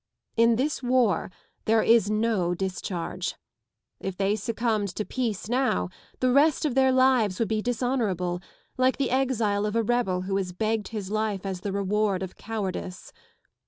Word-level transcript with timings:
In 0.35 0.55
this 0.55 0.81
war 0.81 1.29
there 1.65 1.83
is 1.83 2.09
no 2.09 2.55
discharge. 2.55 3.35
II 4.03 4.09
they 4.09 4.35
succumbed 4.35 4.87
to 4.95 5.05
peace 5.05 5.47
now, 5.47 5.89
the 6.21 6.31
rest 6.31 6.65
of 6.65 6.73
their 6.73 6.91
lives 6.91 7.37
would 7.37 7.49
be 7.49 7.61
dishonourable, 7.61 8.41
like 8.79 8.97
the 8.97 9.11
exile 9.11 9.63
of 9.63 9.75
a 9.75 9.83
rebel 9.83 10.21
who 10.21 10.35
has 10.37 10.53
begged 10.53 10.87
his 10.87 11.11
life 11.11 11.45
as 11.45 11.61
the 11.61 11.71
reward 11.71 12.23
of 12.23 12.35
cowardice. 12.35 13.13